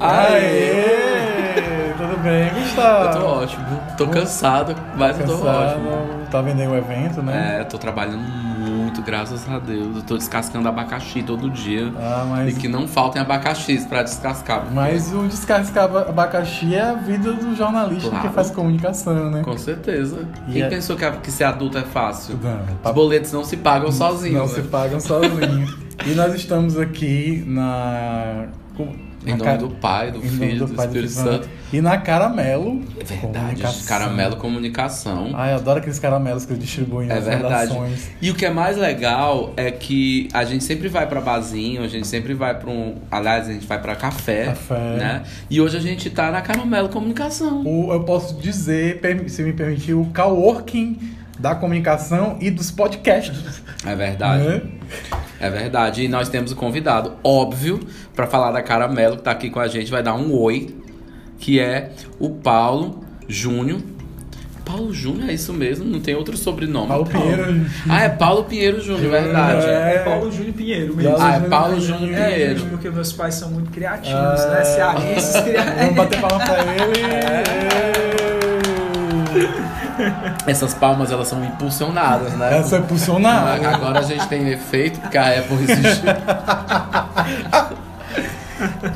[0.00, 1.54] Aê!
[1.96, 3.04] Tudo bem, Gustavo?
[3.16, 3.66] Eu tô ótimo.
[3.96, 6.08] Tô cansado, mas eu tô Cansado, ótimo.
[6.30, 7.58] Tá vendo aí o evento, né?
[7.60, 9.96] É, tô trabalhando muito, graças a Deus.
[9.96, 11.92] Eu tô descascando abacaxi todo dia.
[11.98, 14.66] Ah, mas, E que não faltem abacaxis pra descascar.
[14.72, 18.28] mas o descascar abacaxi é a vida do jornalista Claro.
[18.28, 19.42] que faz comunicação, né?
[19.42, 20.18] Com certeza.
[20.48, 22.38] E Quem é- pensou que, que ser adulto é fácil?
[22.40, 22.60] Não,
[22.90, 24.38] Os boletos não se pagam sozinhos.
[24.38, 24.54] Não né?
[24.54, 25.76] se pagam sozinhos.
[26.06, 28.46] e nós estamos aqui na.
[29.30, 31.48] Em nome do Pai, do Filho, do, Pai, Espírito Espírito Santo.
[31.72, 32.82] E na Caramelo.
[32.98, 33.38] É verdade.
[33.38, 33.86] Comunicação.
[33.86, 35.30] Caramelo Comunicação.
[35.34, 37.72] Ai, eu adoro aqueles caramelos que eu distribuo É verdade.
[37.72, 38.10] redações.
[38.22, 41.88] E o que é mais legal é que a gente sempre vai pra barzinho, a
[41.88, 42.96] gente sempre vai pra um.
[43.10, 44.46] Aliás, a gente vai pra café.
[44.46, 44.96] Café.
[44.96, 45.22] Né?
[45.50, 47.62] E hoje a gente tá na Caramelo Comunicação.
[47.66, 53.62] O, eu posso dizer, se me permitir, o coworking da comunicação e dos podcasts.
[53.86, 54.44] É verdade.
[54.44, 54.62] né?
[55.40, 56.02] É verdade.
[56.04, 57.78] E nós temos o convidado, óbvio,
[58.14, 60.74] pra falar da Caramelo, que tá aqui com a gente, vai dar um oi,
[61.38, 63.80] que é o Paulo Júnior.
[64.64, 65.84] Paulo Júnior, é isso mesmo?
[65.86, 66.88] Não tem outro sobrenome.
[66.88, 67.64] Paulo Pinheiro.
[67.88, 69.64] Ah, é Paulo Pinheiro Júnior, verdade.
[69.66, 69.94] É.
[69.94, 71.12] É Paulo Júnior Pinheiro mesmo.
[71.12, 71.98] Paulo Ah, é Júnior Paulo Pinheiro.
[71.98, 72.58] Júnior É, Pinheiro.
[72.58, 74.50] gente, porque meus pais são muito criativos, Ah.
[74.50, 74.64] né?
[74.64, 75.78] Cearenses criativos.
[75.80, 76.98] Vamos bater palma pra ele.
[80.46, 82.58] Essas palmas, elas são impulsionadas, né?
[82.58, 83.68] Essa é impulsionada.
[83.68, 86.08] Agora a gente tem efeito, porque a Apple existiu.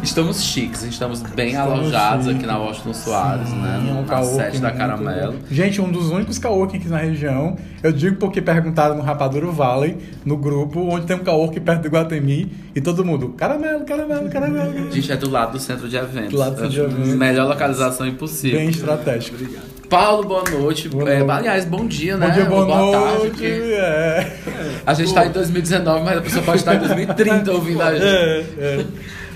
[0.02, 2.38] Estamos chiques, estamos bem Estamos alojados chiques.
[2.38, 3.78] aqui na Washington Soares, Sim, né?
[3.78, 5.36] um Na sede da Caramelo.
[5.50, 7.56] Gente, um dos únicos coworking aqui na região.
[7.82, 11.88] Eu digo porque perguntaram no Rapaduro Valley, no grupo, onde tem um coworking perto do
[11.90, 14.88] Guatemi, e todo mundo, caramelo, caramelo, caramelo.
[14.88, 16.30] A gente é do lado do centro de eventos.
[16.30, 17.14] Do lado do centro de eventos.
[17.14, 18.58] Melhor localização impossível.
[18.58, 19.36] Bem estratégico.
[19.92, 20.88] Paulo, boa noite.
[20.88, 21.30] Boa É, noite.
[21.30, 22.28] aliás, bom dia, né?
[22.28, 23.18] Bom dia, boa, tarde.
[23.18, 23.46] noite.
[23.46, 24.32] É.
[24.86, 28.02] A gente tá em 2019, mas a pessoa pode estar em 2030 ouvindo a gente.
[28.06, 28.84] É, é.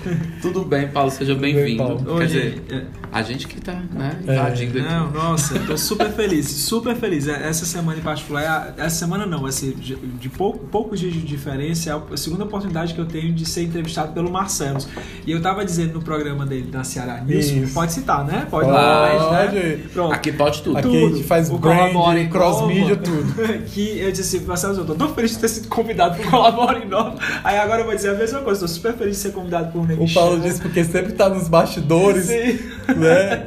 [0.41, 1.83] Tudo bem, Paulo, seja bem, bem-vindo.
[1.83, 2.03] Paulo.
[2.03, 2.81] Quer Hoje, dizer, é,
[3.11, 4.33] a gente que tá, né, É.
[4.33, 4.87] invadindo aqui.
[4.87, 7.27] Não, nossa, tô super feliz, super feliz.
[7.27, 9.95] É, Essa semana em particular, é essa semana não, vai ser de,
[10.29, 14.13] pouco- poucos dias de diferença, é a segunda oportunidade que eu tenho de ser entrevistado
[14.13, 14.77] pelo Marcelo.
[15.25, 17.73] E eu tava dizendo no programa dele na Ceará News, Isso.
[17.73, 18.45] pode citar, né?
[18.49, 18.77] Pode, Pode.
[18.77, 19.79] mais, né?
[19.93, 20.13] Pronto.
[20.13, 20.77] Aqui pode tudo.
[20.77, 21.05] Aqui Tudo.
[21.13, 23.01] a gente faz O brand, cross-mídia, Nova.
[23.01, 23.63] tudo.
[23.67, 26.87] que eu disse, Marcelo, eu tô tão feliz de ter sido convidado por Colabora em
[26.87, 27.17] Nova.
[27.43, 29.86] Aí agora eu vou dizer a mesma coisa, tô super feliz de ser convidado por
[29.99, 32.59] O Paulo disse porque sempre tá nos bastidores, Sim.
[32.95, 33.45] né?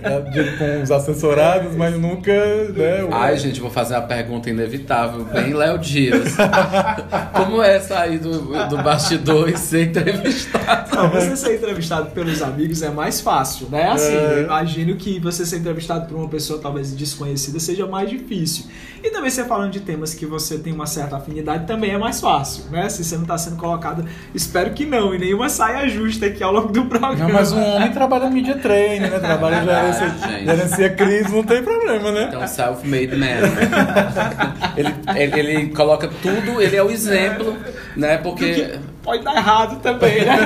[0.59, 2.33] Com os assessorados, mas nunca,
[2.75, 3.05] né?
[3.05, 6.34] o- Ai, gente, vou fazer uma pergunta inevitável, bem Léo Dias.
[7.34, 10.95] Como é sair do, do bastidor e ser entrevistado?
[10.97, 13.91] Não, você ser entrevistado pelos amigos é mais fácil, né?
[13.91, 14.34] Assim, É.
[14.39, 18.65] eu imagino que você ser entrevistado por uma pessoa talvez desconhecida seja mais difícil.
[19.03, 22.21] E também você falando de temas que você tem uma certa afinidade também é mais
[22.21, 22.88] fácil, né?
[22.88, 26.53] Se você não está sendo colocado, espero que não, e nenhuma saia justa aqui ao
[26.53, 27.16] longo do programa.
[27.16, 29.19] Não, mas um homem trabalha em media training, né?
[29.19, 30.44] Trabalha em Verdade, gerência, gente.
[30.44, 32.25] gerencia crise, não tem problema, né?
[32.28, 33.27] Então, self-made man.
[34.77, 37.56] Ele, ele, ele coloca tudo, ele é o exemplo,
[37.97, 38.16] né?
[38.19, 38.78] Porque
[39.10, 40.38] Pode dar errado também, né?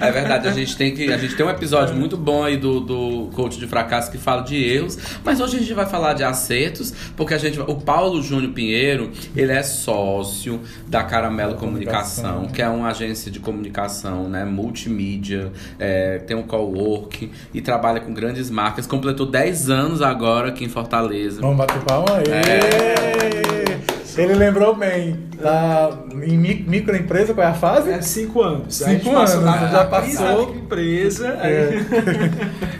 [0.00, 1.12] é verdade, a gente tem que.
[1.12, 4.42] A gente tem um episódio muito bom aí do, do coach de fracasso que fala
[4.42, 7.76] de erros, mas hoje a gente vai falar de acertos, porque a gente vai- O
[7.76, 12.52] Paulo Júnior Pinheiro, ele é sócio da Caramelo Comunicação, Comunicação.
[12.54, 14.44] que é uma agência de comunicação, né?
[14.44, 18.86] Multimídia, é, tem um cowork e trabalha com grandes marcas.
[18.86, 21.40] Completou 10 anos agora aqui em Fortaleza.
[21.40, 22.24] Vamos bater palma aí.
[22.32, 23.93] É.
[24.16, 25.16] Ele lembrou bem.
[25.40, 25.90] Tá
[26.22, 27.90] em mi- microempresa, qual é a fase?
[27.90, 28.76] É cinco anos.
[28.76, 30.54] Cinco a gente passou anos, na, já da passou.
[30.54, 31.28] empresa.
[31.42, 31.70] É.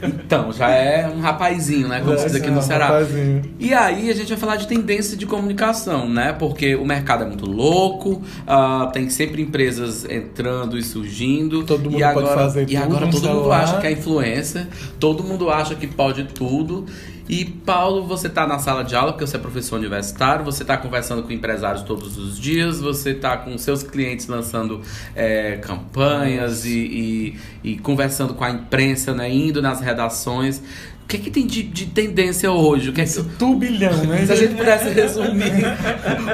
[0.27, 2.01] Então, já é um rapazinho, né?
[2.05, 2.87] Como se diz aqui no Ah, Ceará.
[2.87, 3.43] rapazinho.
[3.59, 6.33] E aí a gente vai falar de tendência de comunicação, né?
[6.33, 11.63] Porque o mercado é muito louco, ah, tem sempre empresas entrando e surgindo.
[11.65, 14.67] Todo mundo e pode agora, fazer E tudo agora todo mundo acha que é influencer,
[14.99, 16.85] todo mundo acha que pode tudo.
[17.27, 20.77] E Paulo, você tá na sala de aula porque você é professor universitário, você tá
[20.77, 24.83] conversando com empresários todos os dias, você tá com seus clientes lançando
[25.17, 27.39] é, campanhas e, e-
[27.73, 29.31] e conversando com a imprensa, né?
[29.33, 30.63] Indo nas redações.
[31.05, 32.89] O que é que tem de, de tendência hoje?
[32.89, 34.25] O que é que, Esse turbilhão, né?
[34.25, 35.67] se a gente pudesse resumir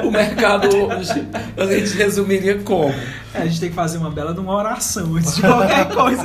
[0.01, 1.27] o mercado hoje,
[1.57, 2.93] a gente resumiria como?
[3.33, 6.23] É, a gente tem que fazer uma bela de uma oração antes de qualquer coisa.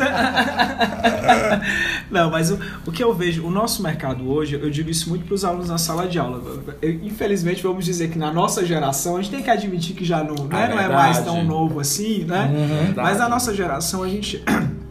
[2.09, 5.25] Não, mas o, o que eu vejo, o nosso mercado hoje, eu digo isso muito
[5.25, 6.41] para os alunos na sala de aula.
[6.81, 10.23] Eu, infelizmente, vamos dizer que na nossa geração, a gente tem que admitir que já
[10.23, 12.49] não, né, Ah, não é mais tão novo assim, né?
[12.53, 12.95] Uhum.
[12.97, 14.43] Mas na nossa geração, a gente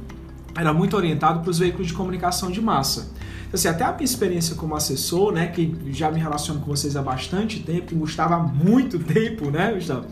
[0.58, 3.14] era muito orientado para os veículos de comunicação de massa.
[3.54, 7.02] Assim, até a minha experiência como assessor, né, que já me relaciono com vocês há
[7.02, 10.06] bastante tempo, que Gustavo há muito tempo, né, Gustavo?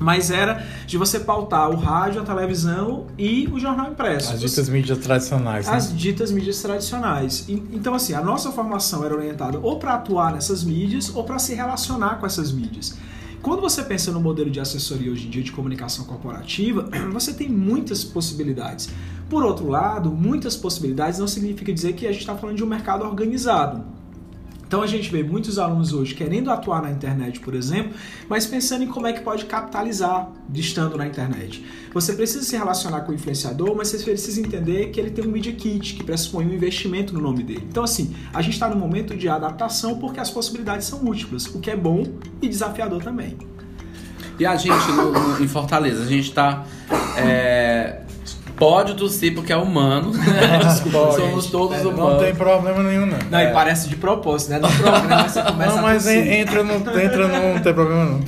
[0.00, 4.32] mas era de você pautar o rádio, a televisão e o jornal impresso.
[4.32, 5.66] As ditas mídias tradicionais.
[5.66, 5.72] Né?
[5.74, 7.44] As ditas mídias tradicionais.
[7.46, 11.54] Então, assim, a nossa formação era orientada ou para atuar nessas mídias ou para se
[11.54, 12.96] relacionar com essas mídias.
[13.42, 17.50] Quando você pensa no modelo de assessoria hoje em dia de comunicação corporativa, você tem
[17.50, 18.88] muitas possibilidades.
[19.30, 22.66] Por outro lado, muitas possibilidades não significa dizer que a gente está falando de um
[22.66, 23.84] mercado organizado.
[24.66, 27.92] Então a gente vê muitos alunos hoje querendo atuar na internet, por exemplo,
[28.28, 31.64] mas pensando em como é que pode capitalizar estando na internet.
[31.92, 35.30] Você precisa se relacionar com o influenciador, mas você precisa entender que ele tem um
[35.30, 37.66] media kit, que pressupõe um investimento no nome dele.
[37.68, 41.60] Então assim, a gente está no momento de adaptação porque as possibilidades são múltiplas, o
[41.60, 42.04] que é bom
[42.42, 43.36] e desafiador também.
[44.38, 46.64] E a gente no, no, em Fortaleza, a gente está
[47.16, 48.02] é,
[48.60, 50.12] Pode tossir porque é humano.
[50.62, 52.12] Desculpa, Somos todos é, humanos.
[52.12, 53.18] Não tem problema nenhum, não.
[53.30, 53.50] Não, É.
[53.50, 54.58] e parece de propósito, né?
[54.60, 56.26] No programa você começa Não, mas a tossir.
[56.28, 58.20] en- entra no, entra no, não tem problema não.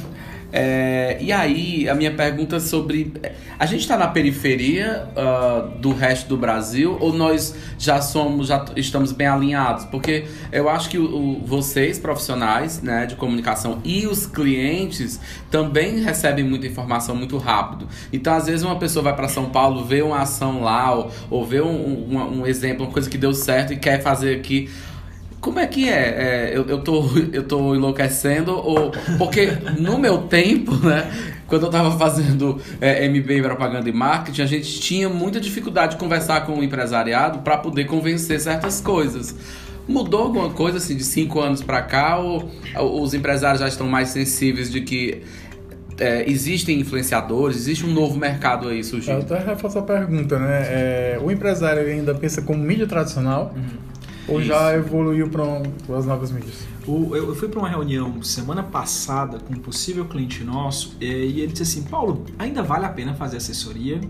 [0.55, 3.11] É, e aí, a minha pergunta sobre.
[3.59, 8.63] A gente está na periferia ah, do resto do Brasil ou nós já somos, já
[8.77, 9.87] estamos bem alinhados?
[9.87, 11.05] Porque eu acho que o-
[11.39, 15.19] o- vocês, profissionais né, de comunicação e os clientes
[15.51, 17.89] também recebem muita informação muito rápido.
[18.13, 21.47] Então, às vezes, uma pessoa vai para São Paulo, vê uma ação lá, ou, ou
[21.47, 21.67] vê um,
[22.15, 24.69] um- um exemplo, uma coisa que deu certo e quer fazer aqui.
[25.43, 25.93] Como é que é?
[25.93, 27.05] É, eu, eu, tô,
[27.35, 28.53] eu tô enlouquecendo?
[28.53, 31.11] Ou, porque no meu tempo, né?
[31.49, 35.99] Quando eu tava fazendo é, MBA propaganda e marketing, a gente tinha muita dificuldade de
[35.99, 39.35] conversar com o empresariado para poder convencer certas coisas.
[39.87, 42.19] Mudou alguma coisa assim de cinco anos para cá?
[42.19, 45.23] Ou, ou os empresários já estão mais sensíveis de que
[45.99, 49.19] é, existem influenciadores, existe um novo mercado aí Eu surgindo?
[49.19, 50.63] até reforço a pergunta, né?
[50.69, 53.53] É, o empresário ainda pensa como mídia tradicional
[54.27, 55.45] ou já evoluiu para
[55.99, 56.69] as novas mídias?
[56.87, 61.07] O- eu eu fui para uma reunião semana passada com um possível cliente nosso eh,
[61.07, 64.01] e ele disse assim: Paulo, ainda vale a pena fazer assessoria?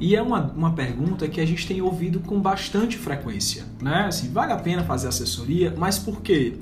[0.00, 4.06] E é uma, uma pergunta que a gente tem ouvido com bastante frequência, né?
[4.08, 6.54] Assim, vale a pena fazer assessoria, mas por quê?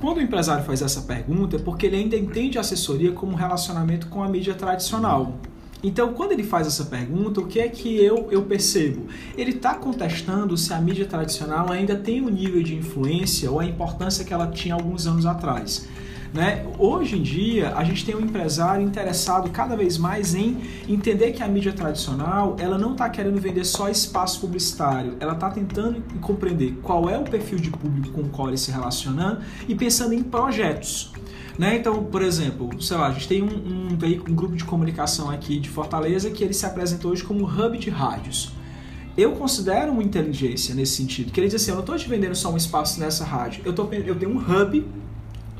[0.00, 3.36] Quando o empresário faz essa pergunta é porque ele ainda entende a assessoria como um
[3.36, 5.38] relacionamento com a mídia tradicional.
[5.82, 9.06] Então, quando ele faz essa pergunta, o que é que eu, eu percebo?
[9.36, 13.64] Ele está contestando se a mídia tradicional ainda tem o nível de influência ou a
[13.64, 15.88] importância que ela tinha alguns anos atrás.
[16.32, 16.64] Né?
[16.78, 21.42] Hoje em dia, a gente tem um empresário interessado cada vez mais em entender que
[21.42, 26.78] a mídia tradicional ela não está querendo vender só espaço publicitário, ela está tentando compreender
[26.82, 30.22] qual é o perfil de público com o qual ele se relacionando e pensando em
[30.22, 31.12] projetos.
[31.60, 31.76] Né?
[31.76, 35.60] Então, por exemplo, sei lá, a gente tem um, um, um grupo de comunicação aqui
[35.60, 38.52] de Fortaleza que ele se apresentou hoje como hub de rádios.
[39.14, 42.34] Eu considero uma inteligência nesse sentido, que ele diz assim, eu não estou te vendendo
[42.34, 44.86] só um espaço nessa rádio, eu, tô, eu tenho um hub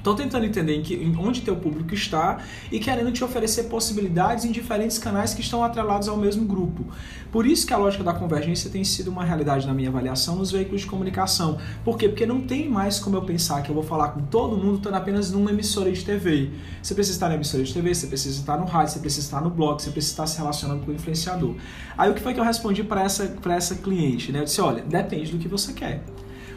[0.01, 2.39] Estou tentando entender em que, em onde teu público está
[2.73, 6.87] e querendo te oferecer possibilidades em diferentes canais que estão atrelados ao mesmo grupo.
[7.31, 10.51] Por isso que a lógica da convergência tem sido uma realidade na minha avaliação nos
[10.51, 11.59] veículos de comunicação.
[11.85, 12.09] Por quê?
[12.09, 14.95] Porque não tem mais como eu pensar que eu vou falar com todo mundo estando
[14.95, 16.49] apenas numa emissora de TV.
[16.83, 19.43] Você precisa estar na emissora de TV, você precisa estar no rádio, você precisa estar
[19.43, 21.55] no blog, você precisa estar se relacionando com o influenciador.
[21.99, 24.33] Aí o que foi que eu respondi para essa, essa cliente?
[24.33, 24.41] Né?
[24.41, 26.03] Eu disse, olha, depende do que você quer.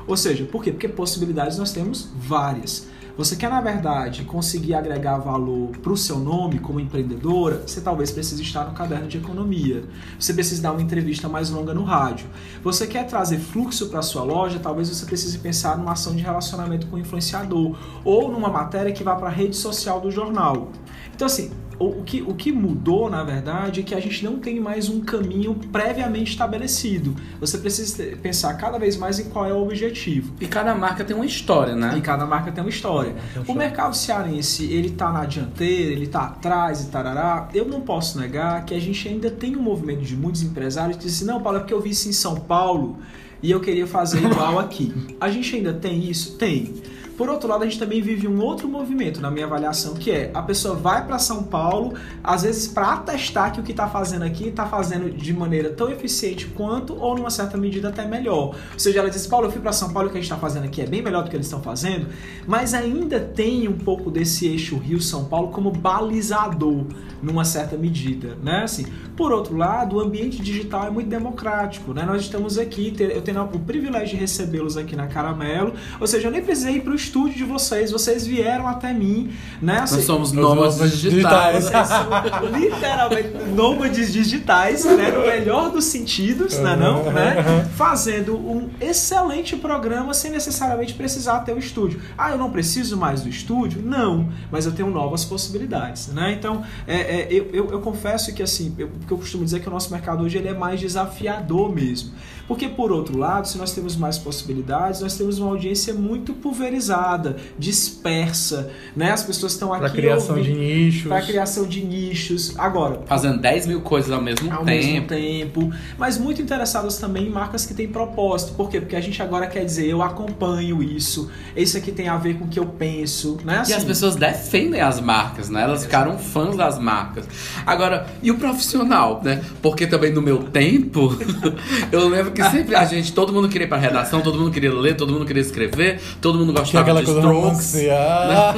[0.08, 0.72] Ou seja, por quê?
[0.72, 2.88] Porque possibilidades nós temos várias.
[3.16, 8.10] Você quer, na verdade, conseguir agregar valor para o seu nome como empreendedora, você talvez
[8.10, 9.84] precise estar no caderno de economia.
[10.20, 12.26] Você precisa dar uma entrevista mais longa no rádio.
[12.64, 16.88] Você quer trazer fluxo para sua loja, talvez você precise pensar numa ação de relacionamento
[16.88, 20.72] com o influenciador ou numa matéria que vá para a rede social do jornal.
[21.14, 24.60] Então, assim, o que, o que mudou, na verdade, é que a gente não tem
[24.60, 27.16] mais um caminho previamente estabelecido.
[27.40, 30.34] Você precisa pensar cada vez mais em qual é o objetivo.
[30.40, 31.96] E cada marca tem uma história, né?
[31.98, 33.16] E cada marca tem uma história.
[33.48, 37.50] O mercado cearense, ele tá na dianteira, ele tá atrás e tarará.
[37.54, 41.04] Eu não posso negar que a gente ainda tem um movimento de muitos empresários que
[41.04, 42.98] dizem, não, Paulo, é porque eu vi isso em São Paulo
[43.42, 44.94] e eu queria fazer igual aqui.
[45.20, 46.38] A gente ainda tem isso?
[46.38, 46.74] Tem.
[47.18, 50.32] Por outro lado, a gente também vive um outro movimento, na minha avaliação, que é
[50.34, 51.94] a pessoa vai para São Paulo,
[52.24, 55.90] às vezes para atestar que o que está fazendo aqui está fazendo de maneira tão
[55.90, 58.56] eficiente quanto, ou numa certa medida até melhor.
[58.74, 60.40] Ou seja, ela diz: Paulo, eu fui para São Paulo, o que a gente está
[60.40, 62.08] fazendo aqui é bem melhor do que eles estão fazendo,
[62.48, 66.86] mas ainda tem um pouco desse eixo Rio-São Paulo como balizador,
[67.22, 68.64] numa certa medida, né?
[68.64, 72.04] Assim, por outro lado, o ambiente digital é muito democrático, né?
[72.04, 76.32] Nós estamos aqui, eu tenho o privilégio de recebê-los aqui na Caramelo, ou seja, eu
[76.32, 79.32] nem precisei ir para o estúdio de vocês, vocês vieram até mim,
[79.62, 79.80] né?
[79.80, 81.58] Assim, Nós somos Os nômades digitais.
[81.58, 81.88] digitais.
[81.90, 82.10] são
[82.52, 85.12] literalmente nômades digitais, né?
[85.12, 86.76] No melhor dos sentidos, né?
[86.76, 87.70] Não, né?
[87.76, 92.02] Fazendo um excelente programa sem necessariamente precisar ter o estúdio.
[92.18, 93.82] Ah, eu não preciso mais do estúdio?
[93.84, 96.34] Não, mas eu tenho novas possibilidades, né?
[96.34, 99.58] Então, é, é, eu, eu, eu confesso que assim, eu, o que eu costumo dizer
[99.58, 102.12] é que o nosso mercado hoje ele é mais desafiador mesmo.
[102.48, 107.38] Porque, por outro lado, se nós temos mais possibilidades, nós temos uma audiência muito pulverizada,
[107.58, 109.12] dispersa, né?
[109.12, 111.08] As pessoas estão aqui Pra criação de ouvindo- nichos.
[111.08, 112.54] para criação de nichos.
[112.58, 114.66] Agora, Fazendo 10 mil coisas ao mesmo ao tempo.
[114.66, 118.54] mesmo tempo, mas muito interessadas também em marcas que têm propósito.
[118.54, 118.80] Por quê?
[118.82, 122.46] Porque a gente agora quer dizer, eu acompanho isso, isso aqui tem a ver com
[122.46, 123.58] o que eu penso, né?
[123.58, 125.64] E Assim, as pessoas defendem as marcas, né?
[125.64, 127.26] Elas ficaram fãs das marcas.
[127.66, 129.42] Agora, e o profissional, né?
[129.62, 131.16] Porque também no meu tempo,
[131.92, 134.74] eu lembro que sempre a gente, todo mundo queria ir pra redação, todo mundo queria
[134.74, 137.76] ler, todo mundo queria escrever, todo mundo gostava aquela de coisa strokes.
[137.92, 138.54] Ah,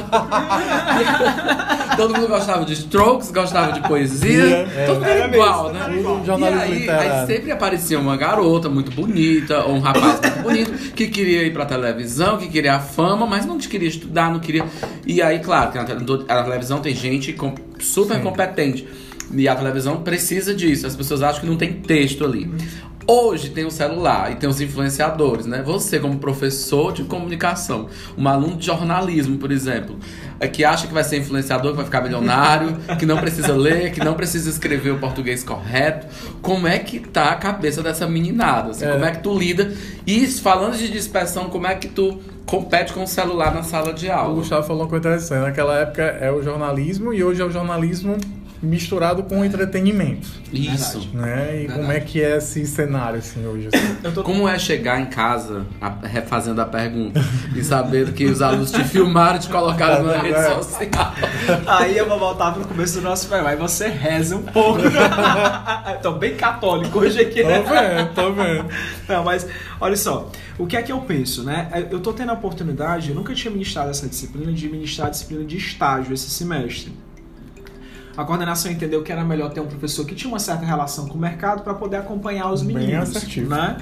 [1.96, 4.68] Todo mundo gostava de strokes, gostava de poesia.
[4.76, 5.84] É, todo mundo era era igual, mesmo, né?
[5.86, 6.20] era igual.
[6.22, 10.92] E Jornalismo aí, aí sempre aparecia uma garota muito bonita, ou um rapaz muito bonito,
[10.92, 14.64] que queria ir pra televisão, que queria a fama, mas não queria estudar, não queria.
[15.06, 15.84] E aí, claro, que na
[16.44, 18.22] televisão tem gente com- super Sim.
[18.22, 18.86] competente.
[19.32, 20.86] E a televisão precisa disso.
[20.86, 22.48] As pessoas acham que não tem texto ali.
[23.08, 25.62] Hoje tem o celular e tem os influenciadores, né?
[25.62, 29.96] Você, como professor de comunicação, um aluno de jornalismo, por exemplo,
[30.40, 33.92] é que acha que vai ser influenciador, que vai ficar milionário, que não precisa ler,
[33.92, 36.08] que não precisa escrever o português correto.
[36.42, 38.70] Como é que tá a cabeça dessa meninada?
[38.70, 38.84] assim?
[38.84, 38.90] É.
[38.90, 39.72] Como é que tu lida?
[40.04, 44.08] E falando de dispersão, como é que tu compete com o celular na sala de
[44.08, 44.34] O aula?
[44.34, 45.42] Gustavo falou uma coisa interessante.
[45.42, 48.16] Naquela época é o jornalismo e hoje é o jornalismo
[48.62, 50.28] misturado com entretenimento.
[50.52, 51.08] Isso.
[51.12, 51.62] Né?
[51.62, 51.98] E como Verdade.
[51.98, 53.68] é que é esse cenário assim hoje?
[53.72, 54.12] assim?
[54.14, 57.22] tô Como é chegar em casa, a- refazendo a pergunta,
[57.54, 60.54] e saber que os alunos te filmaram e te colocaram na rede É.
[60.62, 61.14] social?
[61.66, 63.50] Aí eu vou voltar pro começo do nosso programa.
[63.50, 64.80] Aí você reza um pouco.
[66.02, 67.60] Tô bem católico hoje aqui, Tô né?
[67.62, 68.66] vendo, tô vendo.
[69.08, 69.46] Não, mas
[69.80, 71.68] olha só, o que é que eu penso, né?
[71.90, 75.44] Eu tô tendo a oportunidade, eu nunca tinha ministrado essa disciplina, de ministrar a disciplina
[75.44, 76.92] de estágio esse semestre.
[78.16, 81.14] A coordenação entendeu que era melhor ter um professor que tinha uma certa relação com
[81.16, 83.50] o mercado para poder acompanhar os Bem meninos, assertivo.
[83.50, 83.76] né?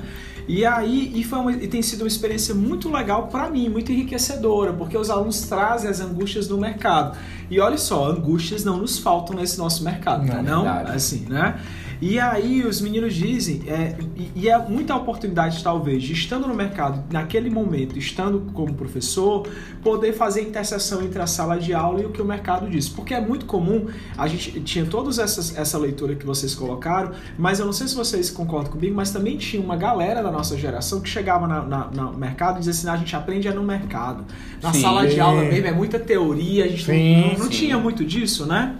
[0.46, 3.90] E aí, e, foi uma- e tem sido uma experiência muito legal para mim, muito
[3.92, 7.16] enriquecedora, porque os alunos trazem as angústias do mercado.
[7.50, 10.42] E olha só, angústias não nos faltam nesse nosso mercado, Não, né?
[10.42, 10.64] não?
[10.64, 10.96] verdade.
[10.96, 11.58] Assim, né?
[12.00, 13.96] E aí os meninos dizem, é,
[14.34, 19.46] e, é muita oportunidade talvez de estando no mercado, naquele momento, estando como professor,
[19.82, 22.88] poder fazer interseção entre a sala de aula e o que o mercado diz.
[22.88, 23.86] Porque é muito comum,
[24.16, 28.30] a gente tinha toda essa leitura que vocês colocaram, mas eu não sei se vocês
[28.30, 32.18] concordam comigo, mas também tinha uma galera da nossa geração que chegava na- na- no
[32.18, 34.24] mercado e dizia assim, "Ah, a gente aprende é no mercado.
[34.62, 34.80] Na Sim.
[34.82, 37.50] sala de aula mesmo é muita teoria, a gente não- Sim, não, não sim.
[37.50, 38.76] tinha muito disso, né?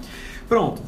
[0.48, 0.82] Pronto.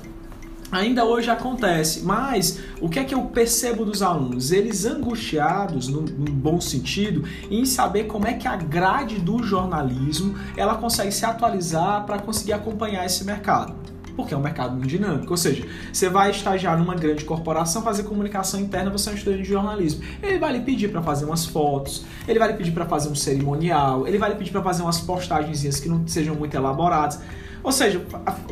[0.71, 4.51] Ainda hoje acontece, mas o que é que eu percebo dos alunos?
[4.51, 10.35] Eles angustiados, num, num bom sentido, em saber como é que a grade do jornalismo
[10.57, 13.75] ela consegue se atualizar para conseguir acompanhar esse mercado.
[14.17, 15.31] Porque é um mercado muito dinâmico.
[15.31, 19.43] Ou seja, você vai estagiar numa grande corporação, fazer comunicação interna, você é um estudante
[19.43, 20.03] de jornalismo.
[20.21, 23.15] Ele vai lhe pedir para fazer umas fotos, ele vai lhe pedir para fazer um
[23.15, 27.21] cerimonial, ele vai lhe pedir para fazer umas postagenzinhas que não sejam muito elaboradas.
[27.67, 28.01] Ou seja,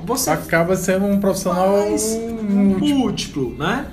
[0.05, 2.99] você Acaba sendo um profissional múltiplo.
[2.99, 3.87] múltiplo, né?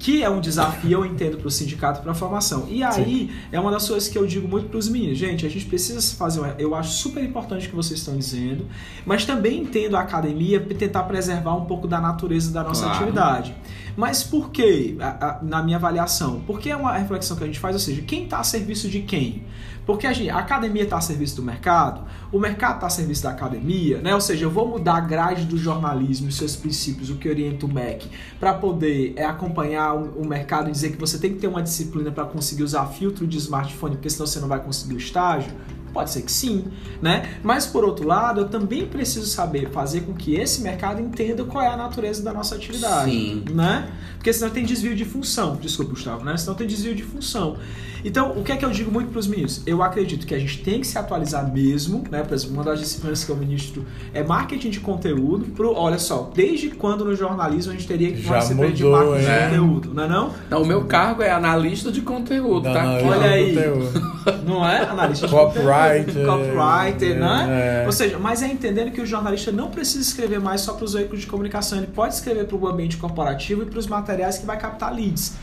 [0.00, 2.66] Que é um desafio, eu entendo, para o sindicato para a formação.
[2.68, 5.16] E aí, é uma das coisas que eu digo muito para os meninos.
[5.16, 6.40] Gente, a gente precisa fazer.
[6.40, 8.66] uma- Eu acho super importante o que vocês estão dizendo,
[9.06, 12.96] mas também entendo a academia para tentar preservar um pouco da natureza da nossa Claro.
[12.96, 13.54] atividade.
[13.96, 14.96] Mas por quê,
[15.40, 16.42] na minha avaliação?
[16.48, 19.02] Porque é uma reflexão que a gente faz, ou seja, quem está a serviço de
[19.02, 19.44] quem?
[19.86, 23.22] Porque a, gente, a academia está a serviço do mercado, o mercado está a serviço
[23.22, 24.14] da academia, né?
[24.14, 27.66] Ou seja, eu vou mudar a grade do jornalismo, os seus princípios, o que orienta
[27.66, 28.08] o MEC,
[28.40, 31.62] para poder é, acompanhar o, o mercado e dizer que você tem que ter uma
[31.62, 35.52] disciplina para conseguir usar filtro de smartphone, porque senão você não vai conseguir o estágio.
[35.92, 36.64] Pode ser que sim,
[37.00, 37.38] né?
[37.40, 41.62] Mas por outro lado, eu também preciso saber fazer com que esse mercado entenda qual
[41.62, 43.44] é a natureza da nossa atividade, Sim.
[43.52, 43.92] né?
[44.16, 45.54] Porque senão tem desvio de função.
[45.54, 46.36] Desculpa, Gustavo, né?
[46.36, 47.56] Senão tem desvio de função.
[48.04, 49.62] Então, o que é que eu digo muito para os meninos?
[49.66, 52.22] Eu acredito que a gente tem que se atualizar mesmo, né?
[52.22, 55.46] Por exemplo, uma das disciplinas que eu ministro é marketing de conteúdo.
[55.52, 58.98] Pro, olha só, desde quando no jornalismo a gente teria que Já disciplina de mudou,
[58.98, 59.38] marketing é.
[59.38, 60.30] de conteúdo, não é não?
[60.50, 62.82] Não, o meu cargo é analista de conteúdo, Da tá?
[62.82, 63.54] análise Olha aí.
[63.54, 64.14] conteúdo.
[64.46, 64.78] Não é?
[64.80, 67.82] Analista de Copywriter, conteúdo, copywriter, né?
[67.82, 67.86] é.
[67.86, 70.94] Ou seja, mas é entendendo que o jornalista não precisa escrever mais só para os
[70.94, 74.46] veículos de comunicação, ele pode escrever para o ambiente corporativo e para os materiais que
[74.46, 75.34] vai captar leads.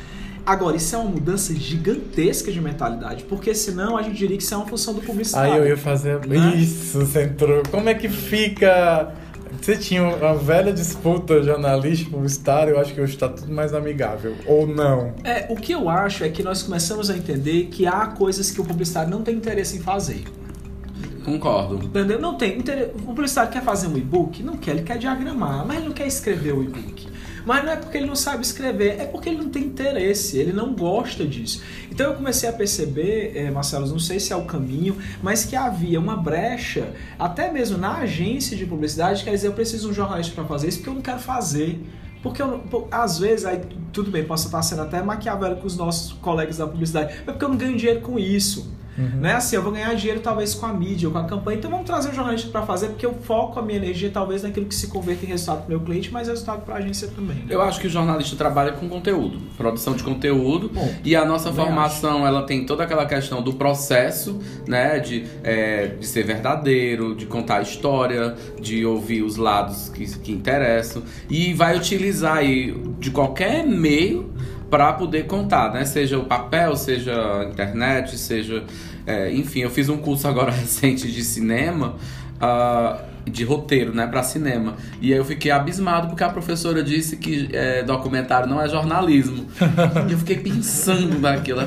[0.46, 4.54] Agora, isso é uma mudança gigantesca de mentalidade, porque senão a gente diria que isso
[4.54, 5.54] é uma função do publicitário.
[5.54, 6.56] Aí eu ia fazer Né?
[6.56, 7.62] isso, você entrou.
[7.70, 9.14] Como é que fica?
[9.62, 13.74] Você tinha uma velha disputa jornalista e publicitário, eu acho que hoje está tudo mais
[13.74, 14.34] amigável.
[14.48, 15.14] Ou não?
[15.24, 18.60] É, o que eu acho é que nós começamos a entender que há coisas que
[18.60, 20.24] o publicitário não tem interesse em fazer.
[21.24, 21.76] Concordo.
[21.86, 22.20] Entendeu?
[22.20, 22.92] Não tem interesse.
[22.96, 24.42] O publicitário quer fazer um e-book?
[24.42, 27.08] Não quer, ele quer diagramar, mas ele não quer escrever o e-book.
[27.46, 30.54] Mas não é porque ele não sabe escrever, é porque ele não tem interesse, ele
[30.54, 31.62] não gosta disso.
[31.92, 35.56] Então eu comecei a perceber, eh, Marcelo, não sei se é o caminho, mas que
[35.56, 39.94] havia uma brecha, até mesmo na agência de publicidade, quer dizer, eu preciso de um
[39.94, 41.82] jornalista para fazer isso porque eu não quero fazer.
[42.22, 46.14] Porque eu, às vezes, aí tudo bem, posso estar sendo até maquiavélico com os nossos
[46.14, 48.72] colegas da publicidade, mas porque eu não ganho dinheiro com isso.
[48.98, 49.34] Né?
[49.34, 51.86] Assim, eu vou ganhar dinheiro talvez com a mídia ou com a campanha, então vamos
[51.86, 54.88] trazer um jornalista para fazer, porque eu foco a minha energia talvez naquilo que se
[54.88, 57.38] converte em resultado para o meu cliente, mas resultado para a agência também.
[57.38, 57.46] né?
[57.50, 60.70] Eu acho que o jornalista trabalha com conteúdo, produção de conteúdo.
[60.74, 65.00] Bom, e a nossa formação, ela tem toda aquela questão do processo, né?
[65.00, 70.32] De, é, de ser verdadeiro, de contar a história, de ouvir os lados que, que
[70.32, 71.04] interessam.
[71.30, 74.32] E vai utilizar aí de qualquer meio
[74.72, 75.86] para poder contar, né?
[75.86, 78.64] Seja o papel, seja a internet, seja...
[79.06, 81.96] é, enfim, eu fiz um curso agora recente de cinema...
[82.40, 84.76] ah, de roteiro, né, para cinema.
[85.00, 89.46] E aí eu fiquei abismado porque a professora disse que é, documentário não é jornalismo.
[90.10, 91.62] e eu fiquei pensando naquilo.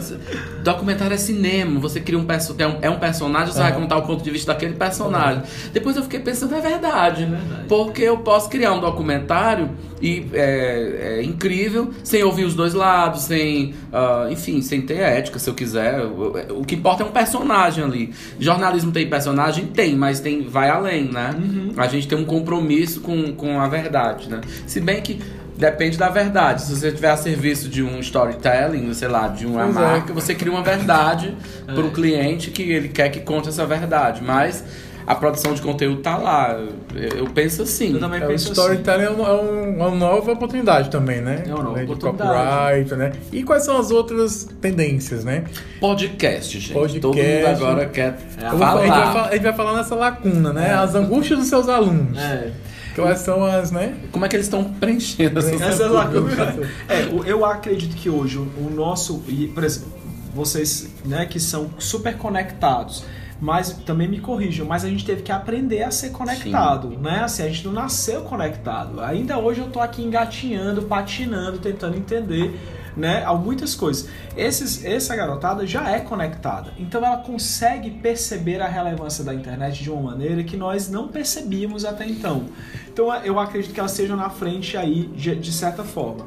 [0.62, 1.78] Documentário é cinema.
[1.80, 4.30] Você cria um personagem, é um, é um personagem, você vai contar o ponto de
[4.30, 5.42] vista daquele personagem.
[5.72, 7.28] Depois eu fiquei pensando, é verdade.
[7.68, 9.70] Porque eu posso criar um documentário
[10.04, 15.38] e é, é incrível sem ouvir os dois lados, sem, ah, enfim, sem ter ética,
[15.38, 16.04] se eu quiser.
[16.50, 18.12] O, que importa é um personagem ali.
[18.38, 19.68] Jornalismo tem personagem?
[19.68, 21.30] Tem, mas tem vai além, né?
[21.78, 24.42] A gente tem um compromisso com, com a verdade, né?
[24.66, 25.18] Se bem que
[25.56, 26.60] depende da verdade.
[26.60, 29.80] Se você tiver a serviço de um storytelling, sei lá, de uma Pois é.
[29.80, 31.34] marca, você cria uma verdade
[31.64, 34.22] para o cliente que ele quer que conte essa verdade.
[34.22, 34.62] Mas
[35.06, 36.58] a produção de conteúdo tá lá.
[36.94, 37.92] Eu, eu penso assim.
[37.94, 41.44] Eu também É, o penso storytelling é, um- é um- uma nova oportunidade também, né?
[41.46, 42.30] É uma nova Né, de oportunidade.
[42.30, 43.12] copyright, né?
[43.32, 45.44] E quais são as outras tendências, né?
[45.80, 46.72] Podcast, gente.
[46.72, 47.00] Podcast.
[47.00, 49.12] Todo mundo agora quer É, vou- a, gente vai falar.
[49.12, 50.74] falar, a gente vai falar nessa lacuna, né?
[50.74, 52.18] As angústias dos seus alunos.
[52.18, 52.50] É.
[52.94, 53.92] Quais são as, né?
[54.12, 56.38] Como é que eles estão preenchendo essas Essas lacunas.
[56.88, 59.88] É, eu acredito que hoje o, o nosso, e, por exemplo,
[60.32, 63.04] vocês, né, que são super conectados,
[63.40, 67.22] mas também me corrijam, mas a gente teve que aprender a ser conectado, né?
[67.24, 69.00] Assim, a gente não nasceu conectado.
[69.00, 72.58] Ainda hoje eu tô aqui engatinhando, patinando, tentando entender,
[72.96, 74.08] né, há muitas coisas.
[74.36, 79.90] Esses, essa garotada já é conectada, então ela consegue perceber a relevância da internet de
[79.90, 82.44] uma maneira que nós não percebíamos até então.
[82.92, 86.26] Então eu acredito que elas estejam na frente aí de, de certa forma.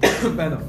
[0.36, 0.60] Perdão.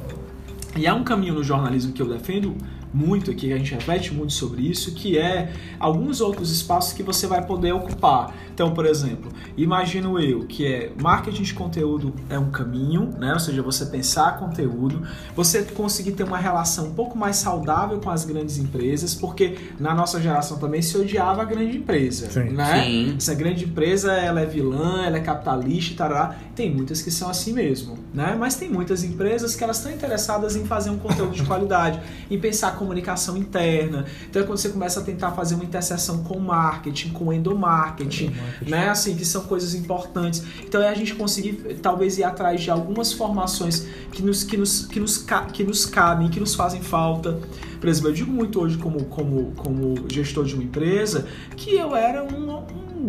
[0.76, 2.56] E há um caminho no jornalismo que eu defendo
[2.94, 7.28] muito aqui, a gente repete muito sobre isso, que é alguns outros espaços que você
[7.28, 8.34] vai poder ocupar.
[8.54, 13.34] Então, por exemplo, imagino eu que é marketing de conteúdo é um caminho, né?
[13.34, 15.02] Ou seja, você pensar conteúdo,
[15.36, 19.94] você conseguir ter uma relação um pouco mais saudável com as grandes empresas, porque na
[19.94, 22.50] nossa geração também se odiava a grande empresa, Sim.
[22.50, 22.84] né?
[22.84, 23.16] Sim.
[23.18, 26.36] Essa grande empresa, ela é vilã, ela é capitalista e tarará.
[26.56, 28.36] Tem muitas que são assim mesmo, né?
[28.38, 32.40] Mas tem muitas empresas que elas estão interessadas em fazer um conteúdo de qualidade, em
[32.40, 34.06] pensar comunicação interna.
[34.30, 38.34] Então é quando você começa a tentar fazer uma interseção com marketing, com endomarketing,
[38.66, 38.90] né?
[38.90, 40.42] Assim, que são coisas importantes.
[40.64, 44.86] Então é a gente conseguir talvez ir atrás de algumas formações que nos, que nos,
[44.86, 45.18] que nos,
[45.54, 47.38] que nos cabem, que nos fazem falta.
[47.80, 51.96] Por exemplo, eu digo muito hoje como, como, como gestor de uma empresa que eu
[51.96, 52.64] era um,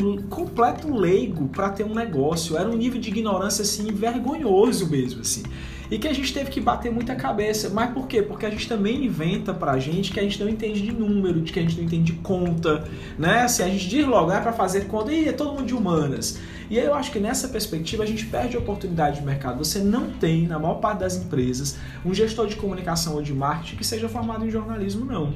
[0.05, 2.57] um completo leigo para ter um negócio.
[2.57, 5.43] Era um nível de ignorância assim vergonhoso mesmo assim.
[5.91, 7.69] E que a gente teve que bater muita cabeça.
[7.69, 8.23] Mas por quê?
[8.23, 11.53] Porque a gente também inventa pra gente que a gente não entende de número, de
[11.53, 12.85] que a gente não entende de conta,
[13.19, 13.49] né?
[13.49, 16.39] Se a gente diz logo, é para fazer conta, e é todo mundo de humanas.
[16.71, 19.59] E aí eu acho que nessa perspectiva a gente perde a oportunidade de mercado.
[19.59, 21.77] Você não tem, na maior parte das empresas,
[22.07, 25.35] um gestor de comunicação ou de marketing que seja formado em jornalismo, não.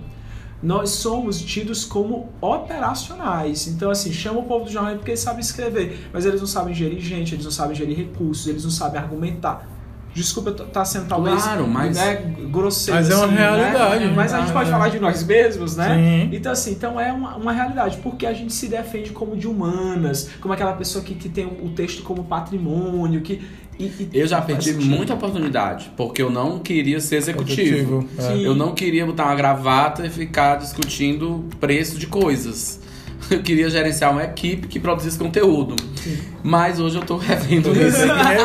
[0.63, 3.67] Nós somos tidos como operacionais.
[3.67, 6.73] Então, assim, chama o povo do jornalismo porque eles sabem escrever, mas eles não sabem
[6.73, 9.74] gerir gente, eles não sabem gerir recursos, eles não sabem argumentar.
[10.15, 13.01] Desculpa estar tá sendo talvez Claro, mas- né, grosseiro.
[13.01, 14.05] Mas é uma assim, realidade.
[14.07, 14.13] Né?
[14.15, 15.97] Mas a gente pode falar de nós mesmos, né?
[15.97, 16.37] Sim.
[16.37, 20.31] Então, assim, então é uma, uma realidade, porque a gente se defende como de humanas,
[20.41, 23.43] como aquela pessoa que, que tem o texto como patrimônio, que.
[23.77, 24.89] e- e- Eu já perdi sentido.
[24.89, 28.07] muita oportunidade, porque eu não queria ser executivo.
[28.07, 28.47] Executivo, é.
[28.47, 32.81] Eu não queria botar uma gravata e ficar discutindo preço de coisas.
[33.31, 35.77] Eu queria gerenciar uma equipe que produzisse conteúdo.
[36.43, 37.99] Mas hoje eu tô revendo isso.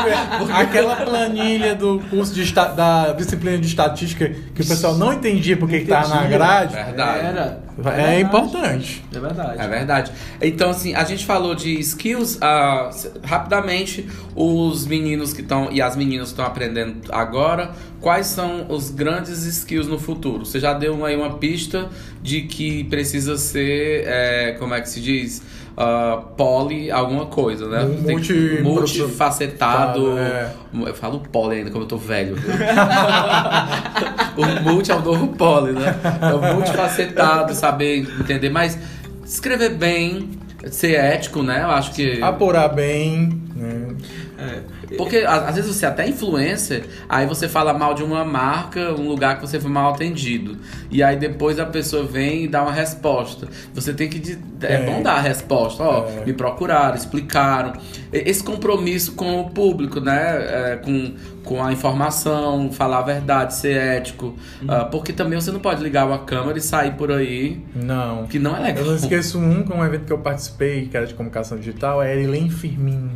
[0.53, 5.79] Aquela planilha do curso de da disciplina de estatística que o pessoal não entendia porque
[5.79, 6.37] que tava na Entendia.
[6.37, 6.73] grade.
[6.73, 7.25] Verdade.
[7.25, 7.63] Era.
[7.77, 8.21] É verdade.
[8.21, 9.05] importante.
[9.15, 9.61] É verdade.
[9.61, 10.11] É verdade.
[10.41, 14.07] Então, assim, a gente falou de skills ah, s- rapidamente.
[14.35, 19.43] Os meninos que estão e as meninas que estão aprendendo agora, quais são os grandes
[19.45, 20.45] skills no futuro?
[20.45, 21.89] Você já deu aí uma pista
[22.21, 25.41] de que precisa ser, é, como é que se diz?
[25.81, 27.85] Ah, poli alguma coisa, né?
[27.85, 30.17] Um multi- multifacetado.
[30.19, 30.51] É.
[30.73, 32.35] Eu falo poli ainda, como eu tô velho.
[34.35, 35.95] o multi é o novo poli, né?
[36.21, 38.77] É o multifacetado, saber entender, mas
[39.25, 40.31] escrever bem,
[40.69, 41.63] ser ético, né?
[41.63, 42.21] Eu acho que.
[42.21, 43.41] Apurar bem.
[43.55, 43.95] Né?
[44.37, 44.59] É.
[44.97, 49.07] Porque às vezes você é até influencer, aí você fala mal de uma marca, um
[49.07, 50.57] lugar que você foi mal atendido.
[50.89, 53.47] E aí depois a pessoa vem e dá uma resposta.
[53.73, 54.37] Você tem que.
[54.61, 54.85] É, É.
[54.85, 55.83] bom dar a resposta.
[55.83, 56.25] Ó, É.
[56.25, 57.73] me procuraram, explicaram.
[58.11, 60.73] Esse compromisso com o público, né?
[60.73, 64.35] É, com, com a informação, falar a verdade, ser ético.
[64.67, 68.25] Ah, porque também você não pode ligar uma câmera e sair por aí, Não.
[68.27, 68.83] que não é legal.
[68.83, 72.01] Eu não esqueço um, é um evento que eu participei, que era de comunicação digital,
[72.01, 73.11] é a Elaine Firmin,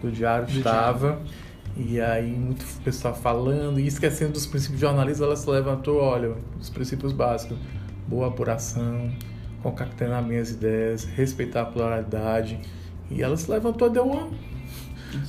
[0.00, 1.20] do Diário Do estava.
[1.76, 6.34] E aí, muito pessoal falando e esquecendo dos princípios de jornalismo, ela se levantou, olha,
[6.60, 7.56] os princípios básicos,
[8.08, 9.12] boa apuração,
[9.62, 12.58] concatenar minhas ideias, respeitar a pluralidade.
[13.10, 14.28] E ela se levantou e deu uma,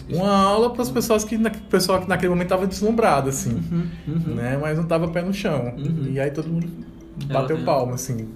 [0.10, 3.88] uma aula para as pessoas que, na, pessoal que naquele momento estava deslumbrado, assim, Uhum,
[4.08, 4.36] uhum.
[4.36, 4.58] né?
[4.60, 5.74] Mas não tava pé no chão.
[5.78, 6.10] Uhum.
[6.10, 6.68] E aí todo mundo
[7.32, 8.28] bateu palma, assim.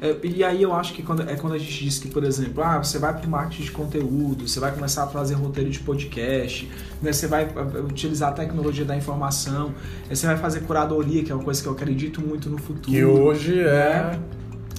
[0.00, 2.62] É, e aí eu acho que quando, é quando a gente diz que, por exemplo,
[2.62, 5.80] ah, você vai para o marketing de conteúdo, você vai começar a fazer roteiro de
[5.80, 9.74] podcast, né, você vai ah, utilizar a tecnologia da informação,
[10.08, 12.92] aí você vai fazer curadoria, que é uma coisa que eu acredito muito no futuro.
[12.92, 13.64] Que hoje é...
[13.64, 14.20] né?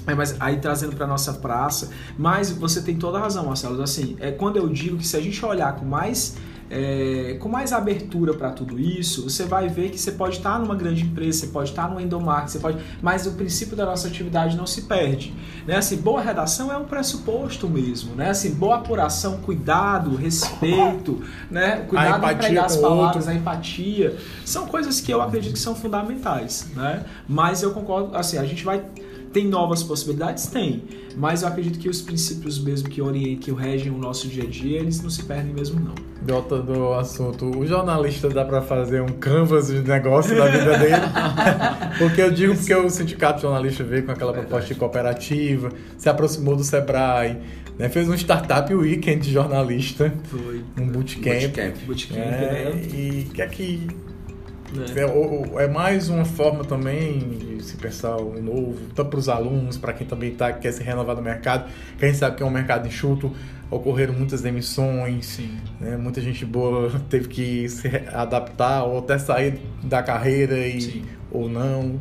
[0.08, 3.82] É, mas aí trazendo para nossa praça, mas você tem toda a razão, Marcelo.
[3.82, 6.36] Assim, é quando eu digo que se a gente olhar com mais
[6.70, 10.76] é, com mais abertura para tudo isso, você vai ver que você pode estar numa
[10.76, 14.58] grande empresa, você pode estar no endomarket, você pode, mas o princípio da nossa atividade
[14.58, 15.34] não se perde,
[15.68, 15.78] né?
[15.78, 18.32] Assim, boa redação é um pressuposto mesmo, né?
[18.32, 21.86] Assim, boa apuração, cuidado, respeito, né?
[21.88, 23.32] Cuidado em empregar as palavras, outro.
[23.32, 27.06] a empatia, são coisas que eu acredito que são fundamentais, né?
[27.28, 28.84] Mas eu concordo, assim, a gente vai
[29.36, 30.48] tem novas possibilidades?
[30.48, 30.82] Tem.
[31.18, 34.48] Mas eu acredito que os princípios mesmo que orientem, que regem o nosso dia a
[34.48, 35.94] dia, eles não se perdem mesmo, não.
[36.26, 37.46] Volta do assunto.
[37.58, 40.96] O jornalista dá pra fazer um canvas de negócio da vida dele?
[42.00, 46.56] porque eu digo porque o sindicato jornalista veio com aquela proposta de cooperativa, se aproximou
[46.56, 47.38] do Sebrae,
[47.78, 47.90] né?
[47.90, 50.64] fez um startup weekend de jornalista, Foi.
[50.80, 51.42] um bootcamp.
[51.42, 51.76] Bootcamp.
[51.86, 52.82] Bootcamp, É, né?
[52.94, 53.86] e que aqui
[54.80, 55.64] É.
[55.64, 59.94] é, mais uma forma também de se pensar o novo, tanto para os alunos, para
[59.94, 62.50] quem também tá, quer se renovar no mercado, que a gente sabe que é um
[62.52, 63.32] mercado enxuto,
[63.72, 65.40] ocorreram muitas demissões,
[65.80, 65.98] né?
[65.98, 71.06] Muita gente boa teve que se adaptar ou até sair da carreira e, Sim.
[71.32, 72.00] ou não.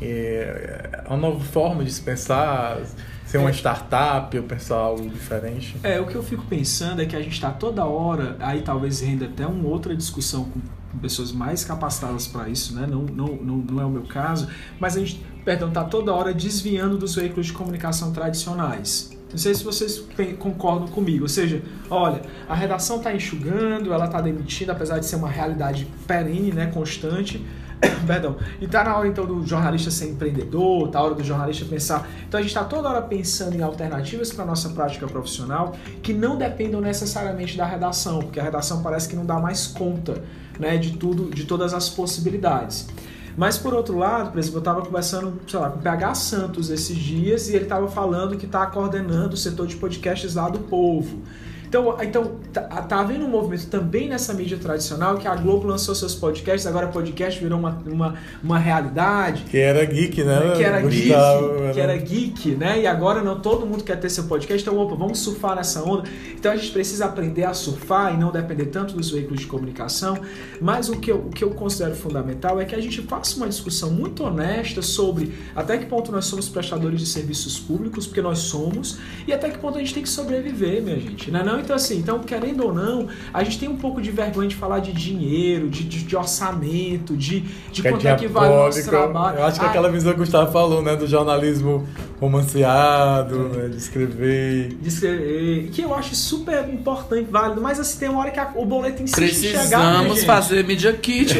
[0.00, 2.78] É é uma nova forma de se pensar,
[3.26, 3.52] ser uma É.
[3.52, 5.76] startup ou pensar algo diferente.
[5.82, 9.00] É, o que eu fico pensando é que a gente está toda hora, aí talvez
[9.00, 10.60] renda até uma outra discussão com,
[10.98, 12.86] pessoas mais capacitadas para isso, né?
[12.86, 16.32] Não, não, não, não é o meu caso, mas a gente, perdão, tá toda hora
[16.34, 19.16] desviando dos veículos de comunicação tradicionais.
[19.30, 20.02] Não sei se vocês
[20.38, 21.24] concordam comigo.
[21.24, 25.86] Ou seja, olha, a redação está enxugando, ela está demitindo, apesar de ser uma realidade
[26.06, 27.44] perene, né, constante.
[28.06, 28.36] Perdão.
[28.60, 32.08] E tá na hora então do jornalista ser empreendedor, tá na hora do jornalista pensar.
[32.26, 36.36] Então a gente está toda hora pensando em alternativas para nossa prática profissional que não
[36.36, 40.22] dependam necessariamente da redação, porque a redação parece que não dá mais conta,
[40.58, 42.88] né, de tudo, de todas as possibilidades.
[43.36, 46.70] Mas por outro lado, por exemplo, eu estava conversando, sei lá, com o PH Santos
[46.70, 50.58] esses dias e ele estava falando que está coordenando o setor de podcasts lá do
[50.58, 51.22] Povo.
[51.68, 55.94] Então, então tá, tá havendo um movimento também nessa mídia tradicional que a Globo lançou
[55.94, 59.44] seus podcasts, agora podcast virou uma, uma, uma realidade.
[59.44, 60.54] Que era geek, né?
[60.56, 62.80] Que era Gustavo, geek, que era geek, né?
[62.80, 66.08] E agora não todo mundo quer ter seu podcast, então opa, vamos surfar nessa onda.
[66.34, 70.18] Então a gente precisa aprender a surfar e não depender tanto dos veículos de comunicação.
[70.60, 73.48] Mas o que eu, o que eu considero fundamental é que a gente faça uma
[73.48, 78.38] discussão muito honesta sobre até que ponto nós somos prestadores de serviços públicos, porque nós
[78.38, 81.30] somos, e até que ponto a gente tem que sobreviver, minha gente.
[81.30, 81.42] Né?
[81.42, 84.56] Não, então assim, então querendo ou não, a gente tem um pouco de vergonha de
[84.56, 87.40] falar de dinheiro, de, de, de orçamento, de,
[87.72, 89.38] de que é quanto é que vale o nosso trabalho.
[89.38, 90.96] Eu acho que Ah, aquela visão que o Gustavo falou, né?
[90.96, 91.86] Do jornalismo
[92.20, 94.68] romanceado, né, de escrever.
[94.80, 98.50] de escrever, que eu acho super importante, válido, mas assim, tem uma hora que a-
[98.54, 100.26] o boleto insiste em chegar, né, Precisamos gente?
[100.26, 101.34] fazer Media Kit.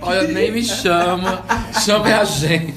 [0.00, 1.42] Olha, nem me chama.
[1.84, 2.74] Chame a gente.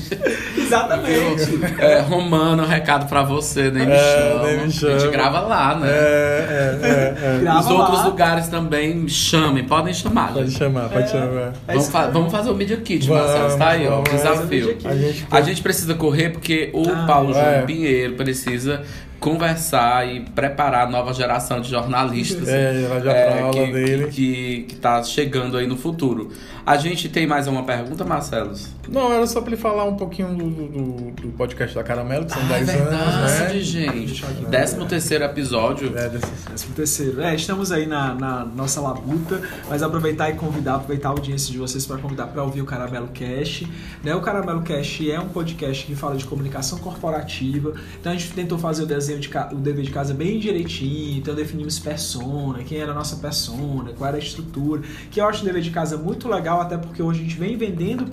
[0.58, 1.60] Exatamente.
[1.80, 3.98] É, Romano, recado pra você, nem me É,
[4.32, 4.44] chama.
[4.46, 5.08] nem me A gente chama.
[5.12, 5.88] grava lá, É, né?
[5.90, 7.40] é, é, é.
[7.42, 8.06] Grava Os outros lá.
[8.06, 10.34] lugares também me chamem, podem chamar.
[10.34, 10.58] Pode gente.
[10.60, 11.26] chamar, pode chamar.
[11.26, 13.58] É Vamos, isso fa- vamos fazer o Media Kit, Vamos, Marcelo.
[13.58, 13.90] Tá aí, ó.
[14.00, 14.10] o vamos.
[14.12, 14.78] Desafio.
[14.86, 17.62] A gente, A gente precisa correr porque o Ah, Paulo João é.
[17.64, 18.82] Pinheiro precisa
[19.20, 22.48] conversar e preparar a nova geração de jornalistas.
[22.48, 23.72] É, é, que.
[23.72, 26.30] Que, que, que tá chegando aí no futuro.
[26.66, 28.54] A gente tem mais uma pergunta, Marcelo?
[28.90, 32.32] Não, era só pra ele falar um pouquinho do, do, do podcast da Caramelo, que
[32.34, 33.60] são Ah, é 10 anos, verdade, né?
[33.60, 34.06] gente.
[34.08, 35.98] Deixa eu- Décimo terceiro episódio.
[35.98, 37.22] É, desse- Décimo terceiro.
[37.22, 41.58] É, estamos aí na, na nossa labuta, mas aproveitar e convidar, aproveitar a audiência de
[41.58, 43.64] vocês para convidar para ouvir o Caramelo Cash.
[44.04, 44.16] Né?
[44.16, 47.74] O Caramelo Cash é um podcast que fala de comunicação corporativa.
[48.00, 51.18] Então a gente tentou fazer o desenho de o dever de casa bem direitinho.
[51.18, 54.82] Então definimos persona, quem era a nossa persona, qual era a estrutura.
[55.12, 57.58] Que eu acho o dever de casa muito legal, até porque hoje a gente vem
[57.58, 58.10] vendendo o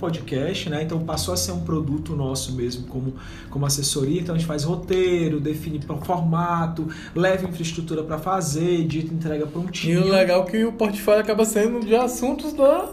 [0.69, 0.83] né?
[0.83, 3.13] Então passou a ser um produto nosso mesmo como,
[3.49, 4.21] como assessoria.
[4.21, 9.47] Então a gente faz roteiro, define pro formato, leva infraestrutura para fazer, edita, entrega E
[9.47, 10.03] prontinho.
[10.03, 12.89] o legal é que o portfólio acaba sendo de assuntos da,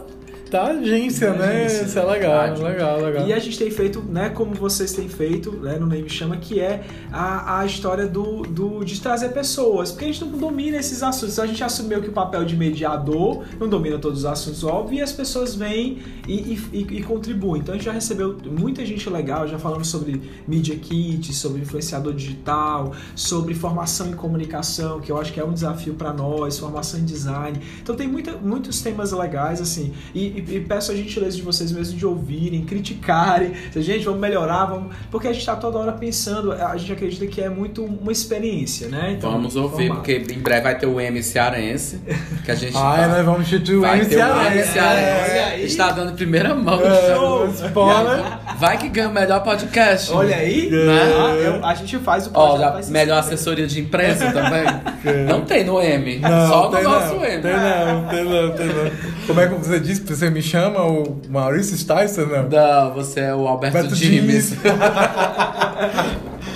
[0.53, 1.65] da agência, Da né?
[1.65, 2.61] agência, Isso é legal, verdade.
[2.61, 3.27] legal, legal.
[3.27, 6.59] E a gente tem feito, né, como vocês têm feito, né, no Name Chama, que
[6.59, 9.89] é a, a história do, do, de trazer pessoas.
[9.91, 11.39] Porque a gente não domina esses assuntos.
[11.39, 15.01] A gente assumiu que o papel de mediador não domina todos os assuntos, óbvio, e
[15.01, 17.61] as pessoas vêm e, e, e- e contribuem.
[17.61, 22.13] Então a gente já recebeu muita gente legal, já falando sobre Media Kit, sobre influenciador
[22.13, 26.99] digital, sobre formação em comunicação, que eu acho que é um desafio para nós, formação
[26.99, 27.59] em design.
[27.81, 31.71] Então tem muita, muitos temas legais, assim, e, e- e peço a gentileza de vocês
[31.71, 34.93] mesmos de ouvirem, criticarem, se, gente, vamos melhorar, vamos...
[35.11, 38.87] porque a gente está toda hora pensando, a gente acredita que é muito uma experiência,
[38.87, 39.13] né?
[39.17, 39.95] Então, Vamos ouvir, formar.
[39.95, 41.99] porque em breve vai ter o M cearense,
[42.45, 45.31] que a gente Ah, é, nós vamos instituir o vai M ter o M Cearense.
[45.31, 45.65] olha aí.
[45.65, 46.79] Está dando em primeira mão.
[46.81, 47.47] É, Show!
[47.49, 48.23] spoiler.
[48.57, 50.11] Vai que ganha o melhor podcast.
[50.11, 51.47] Olha aí, Né?
[51.47, 54.63] eu- a gente faz o Ó, vai ser melhor assessoria de imprensa também.
[55.27, 57.41] Não tem no M, Não, só no nosso não, M.
[57.41, 58.91] Tem não, tem não, tem não.
[59.27, 60.01] Como é que você disse?
[60.01, 62.49] Você me chama o Maurício Sticer, não?
[62.49, 64.49] Não, você é o Alberto, Alberto Dimes.
[64.49, 64.57] Dimes.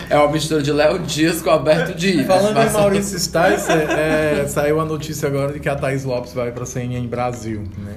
[0.09, 2.25] é uma mistura de Léo Dias com Alberto Dimes.
[2.25, 6.33] Falando em Passa- Maurício Sticer, é, saiu a notícia agora de que a Thaís Lopes
[6.33, 7.95] vai pra CNN Brasil, né?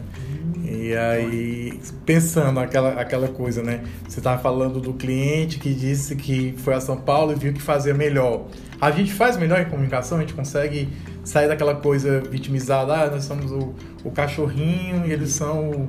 [0.73, 3.81] E aí, pensando aquela, aquela coisa, né?
[4.09, 7.61] Você tava falando do cliente que disse que foi a São Paulo e viu que
[7.61, 8.45] fazia melhor.
[8.81, 10.89] A gente faz melhor em comunicação, a gente consegue
[11.31, 15.89] sair daquela coisa vitimizada, ah, nós somos o, o cachorrinho e eles são o...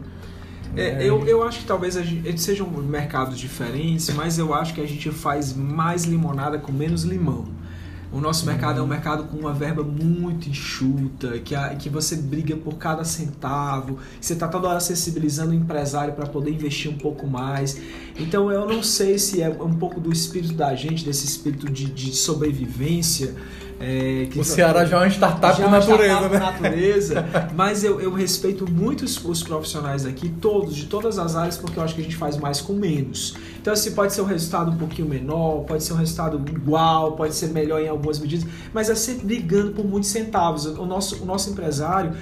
[0.75, 4.80] É, eu, eu acho que talvez gente, eles sejam mercados diferentes, mas eu acho que
[4.80, 7.47] a gente faz mais limonada com menos limão.
[8.12, 12.17] O nosso mercado é um mercado com uma verba muito enxuta, que, a, que você
[12.17, 16.97] briga por cada centavo, você está toda hora sensibilizando o empresário para poder investir um
[16.97, 17.82] pouco mais.
[18.19, 21.86] Então eu não sei se é um pouco do espírito da gente, desse espírito de,
[21.86, 23.34] de sobrevivência.
[23.82, 26.70] É, O Ceará já é uma startup já por é natureza, startup né?
[26.70, 31.58] natureza, mas eu, eu respeito muito os, os profissionais aqui, todos, de todas as áreas,
[31.58, 33.36] porque eu acho que a gente faz mais com menos.
[33.60, 37.34] Então, assim, pode ser um resultado um pouquinho menor, pode ser um resultado igual, pode
[37.36, 40.65] ser melhor em algumas medidas, mas é sempre brigando por muitos centavos.
[40.65, 42.13] O nosso, o nosso empresário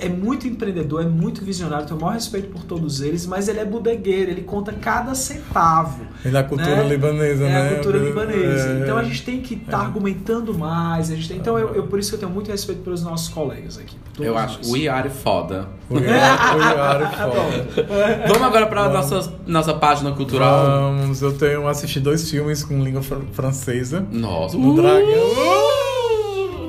[0.00, 3.60] é muito empreendedor, é muito visionário, tenho o maior respeito por todos eles, mas ele
[3.60, 6.02] é bodegueiro, ele conta cada centavo.
[6.24, 6.88] E da cultura né?
[6.88, 7.68] libanesa, é né?
[7.70, 8.68] a cultura libanesa.
[8.70, 8.80] É.
[8.82, 11.10] Então a gente tem que estar argumentando mais.
[11.10, 11.36] A gente tem...
[11.36, 13.96] Então eu, eu- por isso que eu tenho muito respeito pelos nossos colegas aqui.
[14.18, 14.70] Eu acho nós.
[14.70, 15.68] o Iari foda.
[15.90, 18.28] O Iara é foda.
[18.28, 20.64] Vamos agora para a nossa, nossa página cultural.
[20.96, 24.06] Vamos, eu tenho assistido dois filmes com língua fran- francesa.
[24.10, 25.04] Nossa, Do Dragão.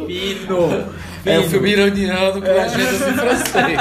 [0.07, 0.85] Fino!
[1.25, 3.79] É o filme iraniano com legendas em francês.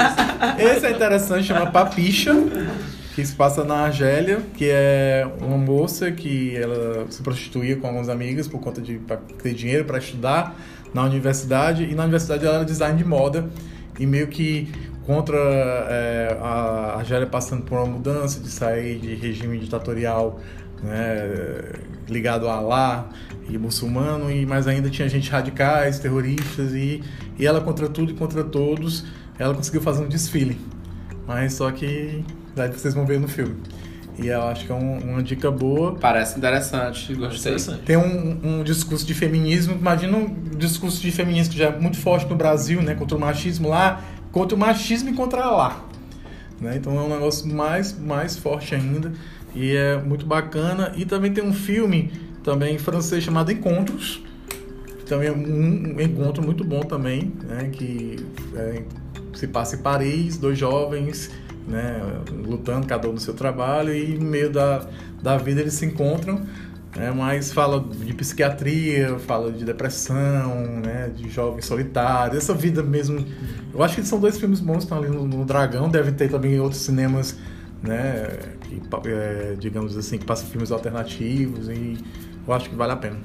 [0.57, 2.33] Esse é interessante, chama Papicha,
[3.13, 8.09] que se passa na Argélia, que é uma moça que ela se prostituía com algumas
[8.09, 8.99] amigas por conta de
[9.41, 10.55] ter dinheiro para estudar
[10.91, 13.47] na universidade, e na universidade ela era design de moda,
[13.99, 14.71] e meio que
[15.05, 20.39] contra é, a Argélia passando por uma mudança de sair de regime ditatorial
[20.81, 21.61] né,
[22.09, 23.09] ligado a Alá
[23.49, 27.01] e muçulmano, e mais ainda tinha gente radicais, terroristas, e,
[27.37, 29.05] e ela contra tudo e contra todos,
[29.37, 30.59] ela conseguiu fazer um desfile.
[31.27, 32.23] Mas só que
[32.55, 33.55] daí vocês vão ver no filme.
[34.17, 35.95] E eu acho que é um- uma dica boa.
[35.95, 37.51] Parece interessante, gostei.
[37.53, 37.81] Interessante.
[37.83, 41.97] Tem um, um discurso de feminismo, imagina um discurso de feminismo que já é muito
[41.97, 42.95] forte no Brasil, né?
[42.95, 45.83] Contra o machismo lá, contra o machismo e contra lá.
[46.61, 46.77] Né?
[46.77, 49.11] Então é um negócio mais, mais forte ainda.
[49.53, 50.93] E é muito bacana.
[50.95, 52.11] E também tem um filme
[52.45, 54.23] também em francês chamado Encontros.
[54.99, 57.69] Que também é um, encontro muito bom também, né?
[57.73, 58.23] Que
[58.55, 58.83] é,
[59.33, 61.31] se passa em Paris, dois jovens,
[61.67, 61.99] né?
[62.45, 64.87] Lutando cada um no seu trabalho e no meio da,
[65.21, 66.43] da vida eles se encontram.
[66.95, 73.19] Né, mas fala de psiquiatria, fala de depressão, né, de jovens solitários, essa vida mesmo.
[73.73, 76.57] Eu acho que são dois filmes bons estão ali no, no Dragão, deve ter também
[76.57, 77.37] outros cinemas,
[77.83, 78.29] né,
[78.61, 81.97] que, é, digamos assim, que passam filmes alternativos e
[82.47, 83.17] eu acho que vale a pena.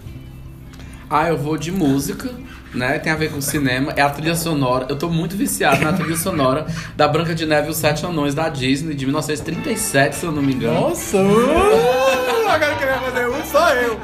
[1.08, 2.30] Ah, eu vou de música,
[2.72, 2.98] né?
[3.00, 3.92] Tem a ver com cinema.
[3.96, 4.86] É a trilha sonora.
[4.88, 8.32] Eu tô muito viciado na trilha sonora da Branca de Neve e os Sete Anões
[8.32, 10.80] da Disney, de 1937, se eu não me engano.
[10.80, 11.16] Nossa!
[11.16, 14.00] Uh, agora queria fazer um, só eu.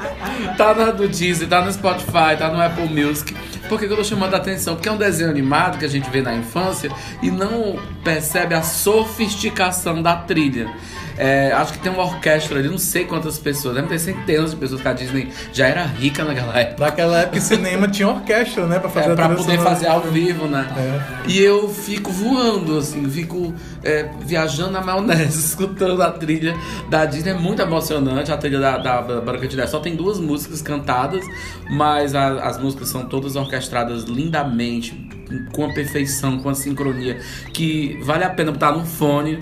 [0.57, 3.33] Tá na do Disney, tá no Spotify, tá no Apple Music.
[3.69, 4.75] Por que, que eu tô chamando a atenção?
[4.75, 6.89] Porque é um desenho animado que a gente vê na infância
[7.21, 10.69] e não percebe a sofisticação da trilha.
[11.17, 14.57] É, acho que tem uma orquestra ali, não sei quantas pessoas, deve ter centenas de
[14.57, 16.85] pessoas que a Disney já era rica naquela época.
[16.85, 18.77] Naquela época, cinema tinha orquestra, né?
[18.79, 20.67] Pra fazer É, pra poder fazer ao vivo, né?
[20.77, 21.29] É.
[21.29, 23.53] E eu fico voando, assim, fico
[23.83, 26.55] é, viajando na maionese, escutando a trilha
[26.89, 27.31] da Disney.
[27.31, 28.31] É muito emocionante.
[28.31, 31.25] A trilha da, da, da Branca de Neve só tem duas músicas cantadas,
[31.69, 35.07] mas a- as músicas são todas orquestradas lindamente,
[35.51, 37.19] com a perfeição, com a sincronia,
[37.53, 39.39] que vale a pena botar no fone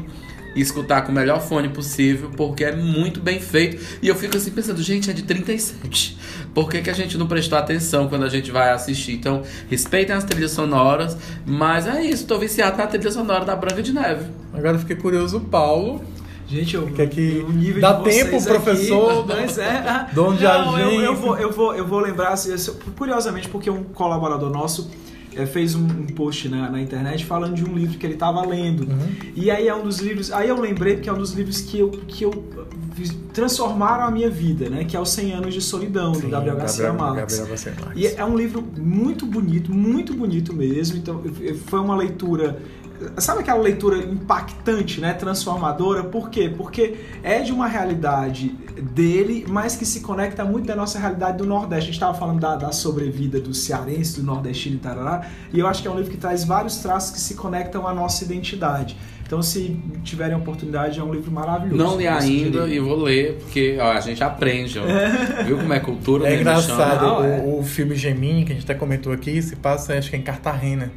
[0.55, 3.83] e escutar com o melhor fone possível, porque é muito bem feito.
[4.01, 6.17] E eu fico assim pensando, gente, é de 37.
[6.53, 9.13] Por que, que a gente não prestou atenção quando a gente vai assistir?
[9.13, 13.83] Então, respeitem as trilhas sonoras, mas é isso, tô viciado na trilha sonora da Branca
[13.83, 14.25] de Neve.
[14.53, 16.01] Agora eu fiquei curioso, o Paulo.
[16.47, 19.25] Gente, eu, que o nível dá de vocês tempo, aqui, professor?
[19.27, 20.07] Mas é.
[20.13, 23.83] De Não, eu, eu vou, eu vou, eu vou lembrar, assim, isso- curiosamente, porque um
[23.83, 24.89] colaborador nosso
[25.45, 28.81] fez um, um post na, na internet falando de um livro que ele estava lendo.
[28.81, 29.09] Uhum.
[29.35, 30.31] E aí é um dos livros.
[30.31, 32.31] Aí eu lembrei porque é um dos livros que eu, que eu
[33.33, 34.85] transformaram a minha vida, né?
[34.85, 37.37] Que é os 100 anos de solidão do Sim, Gabriel Garcia Marques.
[37.37, 38.01] Gabriel Garcia Marques.
[38.01, 40.97] E é um livro muito bonito, muito bonito mesmo.
[40.97, 41.21] Então,
[41.65, 42.59] foi uma leitura.
[43.17, 45.13] Sabe aquela leitura impactante, né?
[45.13, 46.03] Transformadora?
[46.03, 46.53] Por quê?
[46.55, 48.49] Porque é de uma realidade
[48.81, 51.83] dele, mas que se conecta muito da nossa realidade do Nordeste.
[51.83, 55.27] A gente estava falando da, da sobrevida do cearense, do nordestino e tarará.
[55.53, 57.93] E eu acho que é um livro que traz vários traços que se conectam à
[57.93, 58.97] nossa identidade.
[59.25, 61.83] Então, se tiverem a oportunidade, é um livro maravilhoso.
[61.83, 64.77] Não li Eu ainda e vou ler, porque ó, a gente aprende.
[64.77, 64.83] Ó.
[65.43, 66.27] Viu como é cultura?
[66.27, 67.39] É né, engraçado, Não, é.
[67.39, 70.19] o, o filme Gemini, que a gente até comentou aqui, se passa, acho que é
[70.19, 70.91] em Cartagena.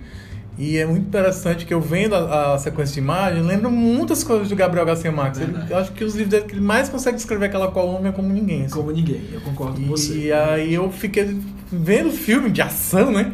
[0.59, 4.49] E é muito interessante que eu vendo a, a sequência de imagem, lembro muitas coisas
[4.49, 5.41] do Gabriel Garcia Marques.
[5.41, 8.29] Ele- eu acho que os livros dele que ele mais consegue descrever aquela Colômbia como
[8.33, 8.65] ninguém.
[8.65, 8.75] assim.
[8.75, 10.19] Como ninguém, eu concordo com você.
[10.19, 11.37] E aí eu fiquei
[11.71, 13.31] vendo filme de ação, né?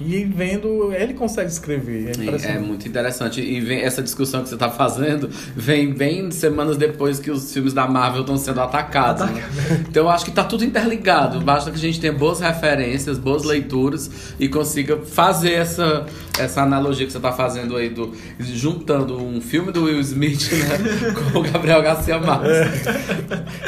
[0.00, 2.12] E vendo, ele consegue escrever.
[2.18, 3.40] É é muito interessante.
[3.40, 7.72] E vem essa discussão que você está fazendo vem bem semanas depois que os filmes
[7.72, 9.24] da Marvel estão sendo atacados.
[9.30, 9.44] né?
[9.88, 11.40] Então eu acho que tá tudo interligado.
[11.40, 16.06] Basta que a gente tenha boas referências, boas leituras e consiga fazer essa,
[16.38, 21.12] essa analogia que você está fazendo aí, do, juntando um filme do Will Smith né,
[21.32, 22.50] com o Gabriel Garcia Marques.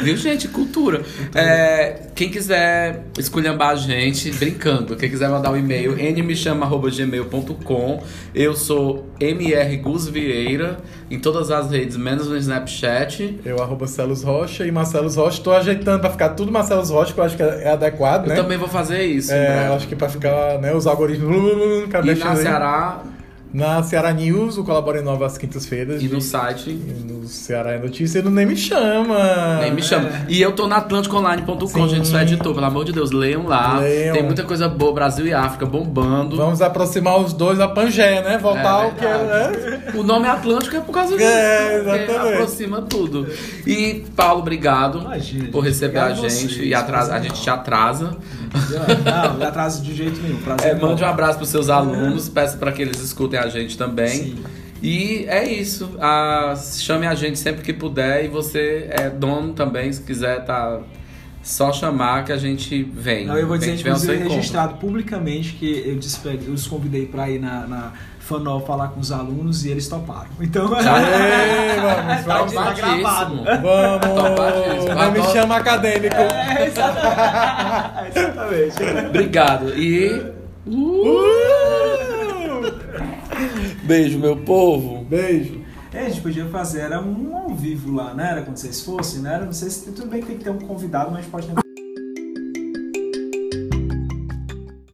[0.01, 0.49] Viu, gente?
[0.49, 1.01] Cultura.
[1.33, 8.03] É, quem quiser esculhambar a gente, brincando, quem quiser mandar um e-mail, nmechama.gmail.com.
[8.35, 10.77] Eu sou MR Gus Vieira
[11.09, 13.39] em todas as redes, menos no Snapchat.
[13.45, 15.41] Eu, arroba Celos Rocha e Marcelos Rocha.
[15.41, 18.35] Tô ajeitando pra ficar tudo Marcelos Rocha, que eu acho que é adequado, Eu né?
[18.35, 19.31] também vou fazer isso.
[19.31, 21.37] É, eu acho que pra ficar, né, os algoritmos.
[22.07, 23.16] E na aí.
[23.53, 26.01] Na Ceará News, o Colabora em Nova às quintas-feiras.
[26.03, 26.69] e no de- site.
[26.69, 29.59] e no Ceará é Notícia e no Nem Me Chama.
[29.61, 30.09] Nem me chama.
[30.27, 32.07] E eu tô na AtlânticoOnline.com, gente.
[32.07, 33.79] Sou editor, pelo amor de Deus, leiam lá.
[33.79, 34.13] Leiam.
[34.13, 36.35] Tem muita coisa boa, Brasil e África bombando.
[36.35, 38.37] Vamos aproximar os dois da Pangeia, né?
[38.37, 39.91] Voltar É ao que é, né?
[39.95, 41.27] O nome Atlântico é por causa disso.
[41.27, 42.33] É, exatamente.
[42.33, 43.27] aproxima tudo.
[43.65, 46.47] E, Paulo, obrigado Imagina, por receber a Obrigado a gente.
[46.53, 48.15] vocês, e atrasa, a gente te atrasa.
[49.05, 50.37] Não, não atraso de jeito nenhum.
[50.37, 53.77] Prazer É, mande um abraço pros seus alunos, peça para que eles escutem a gente
[53.77, 54.09] também.
[54.09, 54.43] Sim.
[54.81, 55.89] E é isso.
[55.99, 58.25] Ah, chame a gente sempre que puder.
[58.25, 60.79] E você é dono também, se quiser, tá.
[61.41, 63.25] Só chamar que a gente vem.
[63.25, 64.35] Não, eu vou dizer, inclusive, encontro.
[64.35, 67.93] registrado publicamente que eu, disse eu os convidei para ir na, na
[68.27, 70.27] Fanol falar com os alunos e eles toparam.
[70.41, 71.79] Então, Aê,
[72.25, 72.77] vamos, Tá vamos.
[72.79, 73.37] gravado.
[73.37, 74.85] Topadíssimo.
[74.87, 74.95] Vamos!
[74.95, 76.15] Não me chama acadêmico.
[76.15, 78.19] É, exatamente.
[78.19, 79.07] exatamente.
[79.07, 79.69] Obrigado.
[79.77, 80.33] E.
[80.67, 81.37] Uh!
[83.83, 85.05] Beijo, meu povo.
[85.05, 85.61] Beijo.
[85.93, 88.31] É, a gente podia fazer, era um ao vivo lá, né?
[88.31, 89.35] Era quando vocês fossem, né?
[89.35, 91.53] Era, não sei se tudo bem que tem que ter um convidado, mas pode ter